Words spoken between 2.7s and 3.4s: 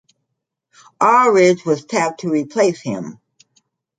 him.